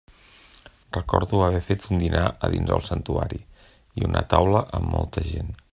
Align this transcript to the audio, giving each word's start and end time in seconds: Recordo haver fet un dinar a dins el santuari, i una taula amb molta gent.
Recordo 0.95 1.43
haver 1.47 1.61
fet 1.67 1.85
un 1.91 2.01
dinar 2.05 2.23
a 2.47 2.49
dins 2.55 2.73
el 2.79 2.83
santuari, 2.89 3.43
i 4.01 4.09
una 4.13 4.27
taula 4.35 4.65
amb 4.79 4.95
molta 4.95 5.27
gent. 5.33 5.55